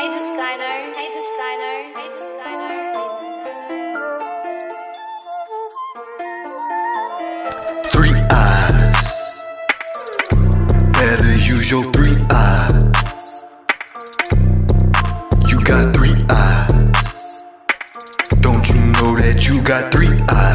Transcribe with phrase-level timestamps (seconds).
[0.00, 3.84] Hey Discliner, hey Discliner, hey Discliner, hey Discliner.
[7.92, 9.42] Three eyes.
[10.94, 13.42] Better use your three eyes.
[15.46, 17.42] You got three eyes.
[18.40, 20.49] Don't you know that you got three eyes?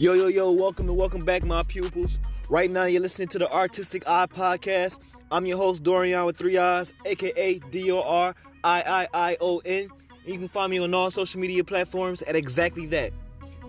[0.00, 2.20] Yo, yo, yo, welcome and welcome back, my pupils.
[2.48, 4.98] Right now, you're listening to the Artistic Eye Podcast.
[5.30, 9.58] I'm your host, Dorian with three eyes, aka D O R I I I O
[9.58, 9.88] N.
[10.24, 13.12] You can find me on all social media platforms at exactly that.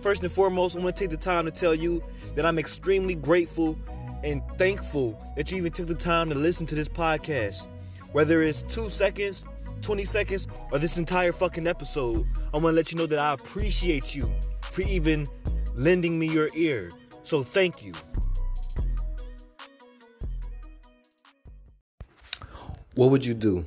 [0.00, 2.02] First and foremost, I want to take the time to tell you
[2.34, 3.76] that I'm extremely grateful
[4.24, 7.68] and thankful that you even took the time to listen to this podcast.
[8.12, 9.44] Whether it's two seconds,
[9.82, 12.24] 20 seconds, or this entire fucking episode,
[12.54, 15.26] I want to let you know that I appreciate you for even
[15.74, 16.90] lending me your ear.
[17.22, 17.92] So thank you.
[22.94, 23.64] What would you do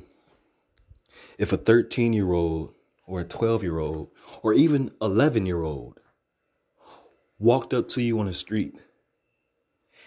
[1.38, 2.74] if a 13 year old
[3.06, 4.10] or a 12 year old
[4.42, 6.00] or even 11 year old
[7.38, 8.82] walked up to you on the street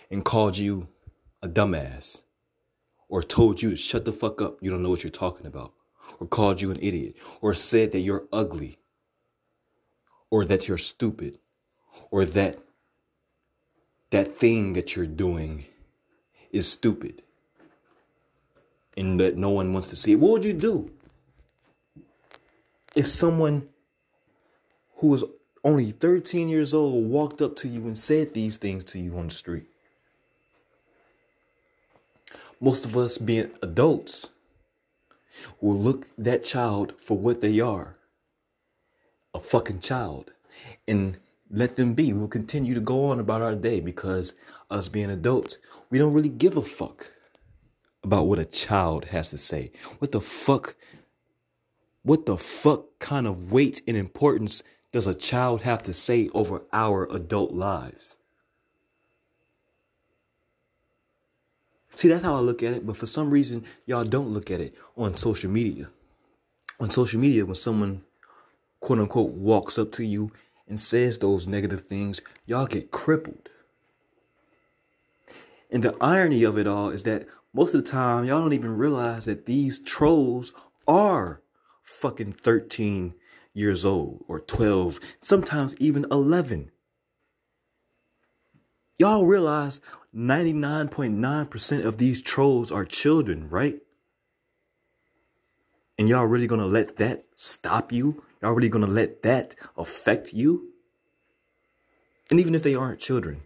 [0.09, 0.87] and called you
[1.41, 2.21] a dumbass
[3.07, 5.73] or told you to shut the fuck up, you don't know what you're talking about,
[6.19, 8.77] or called you an idiot, or said that you're ugly,
[10.29, 11.39] or that you're stupid,
[12.11, 12.59] or that
[14.11, 15.65] that thing that you're doing
[16.51, 17.21] is stupid
[18.97, 20.91] and that no one wants to see it, what would you do?
[22.95, 23.69] If someone
[24.95, 25.23] who was
[25.63, 29.27] only 13 years old walked up to you and said these things to you on
[29.27, 29.65] the street.
[32.61, 34.29] Most of us being adults
[35.61, 37.95] will look that child for what they are.
[39.33, 40.31] A fucking child.
[40.87, 41.17] And
[41.49, 42.13] let them be.
[42.13, 44.33] We'll continue to go on about our day because
[44.69, 45.57] us being adults,
[45.89, 47.11] we don't really give a fuck
[48.03, 49.71] about what a child has to say.
[49.99, 50.75] What the fuck?
[52.03, 56.61] What the fuck kind of weight and importance does a child have to say over
[56.71, 58.17] our adult lives?
[61.95, 64.61] See, that's how I look at it, but for some reason, y'all don't look at
[64.61, 65.89] it on social media.
[66.79, 68.03] On social media, when someone
[68.79, 70.31] quote unquote walks up to you
[70.69, 73.49] and says those negative things, y'all get crippled.
[75.71, 78.77] And the irony of it all is that most of the time, y'all don't even
[78.77, 80.53] realize that these trolls
[80.87, 81.41] are
[81.83, 83.15] fucking 13
[83.53, 86.71] years old or 12, sometimes even 11.
[88.97, 89.79] Y'all realize
[90.15, 93.79] 99.9% of these trolls are children, right?
[95.97, 98.23] And y'all really gonna let that stop you?
[98.41, 100.69] Y'all really gonna let that affect you?
[102.29, 103.41] And even if they aren't children,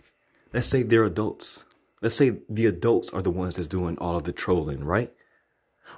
[0.51, 1.63] let's say they're adults.
[2.01, 5.11] Let's say the adults are the ones that's doing all of the trolling, right?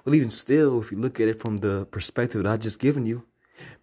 [0.04, 3.06] Well, even still, if you look at it from the perspective that I just given
[3.06, 3.26] you,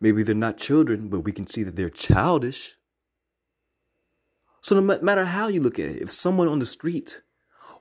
[0.00, 2.76] maybe they're not children, but we can see that they're childish.
[4.60, 7.22] So no matter how you look at it, if someone on the street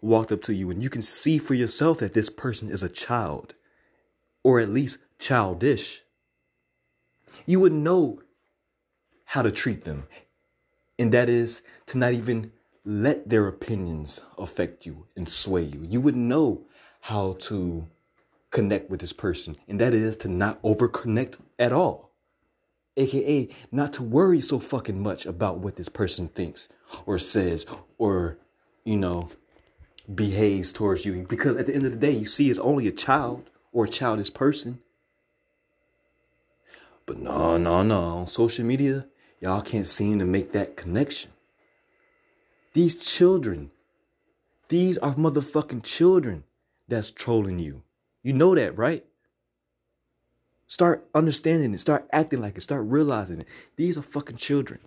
[0.02, 2.90] walked up to you and you can see for yourself that this person is a
[2.90, 3.53] child,
[4.44, 6.02] or at least childish,
[7.46, 8.22] you would know
[9.25, 10.07] how to treat them.
[11.00, 12.52] And that is to not even
[12.84, 15.85] let their opinions affect you and sway you.
[15.90, 16.66] You would know
[17.01, 17.88] how to
[18.50, 22.12] connect with this person, and that is to not overconnect at all.
[22.97, 26.68] AKA, not to worry so fucking much about what this person thinks
[27.06, 27.66] or says
[27.97, 28.38] or,
[28.84, 29.30] you know,
[30.13, 31.25] behaves towards you.
[31.28, 33.90] Because at the end of the day, you see it's only a child or a
[33.90, 34.80] childish person.
[37.11, 38.01] But no, no, no.
[38.01, 39.05] On social media,
[39.41, 41.31] y'all can't seem to make that connection.
[42.72, 43.72] These children,
[44.69, 46.45] these are motherfucking children
[46.88, 47.83] that's trolling you.
[48.23, 49.03] You know that, right?
[50.67, 51.81] Start understanding it.
[51.81, 52.61] Start acting like it.
[52.61, 53.47] Start realizing it.
[53.75, 54.80] These are fucking children.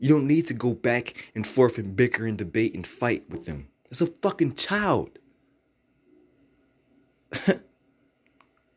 [0.00, 3.44] You don't need to go back and forth and bicker and debate and fight with
[3.44, 3.68] them.
[3.88, 5.20] It's a fucking child.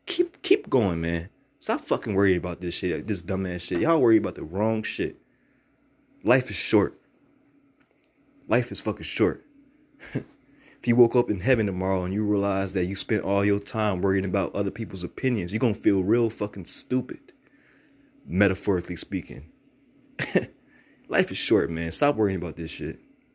[0.06, 1.28] keep keep going, man.
[1.62, 3.82] Stop fucking worrying about this shit, this dumbass shit.
[3.82, 5.18] Y'all worry about the wrong shit.
[6.24, 7.00] Life is short.
[8.48, 9.46] Life is fucking short.
[10.12, 13.60] if you woke up in heaven tomorrow and you realize that you spent all your
[13.60, 17.32] time worrying about other people's opinions, you're gonna feel real fucking stupid.
[18.26, 19.48] Metaphorically speaking.
[21.08, 21.92] Life is short, man.
[21.92, 22.98] Stop worrying about this shit.